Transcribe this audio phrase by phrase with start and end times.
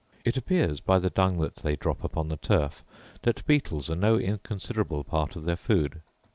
[0.25, 2.83] It appears, by the dung that they drop upon the turf,
[3.21, 6.01] that beetles are no inconsiderable part of their food.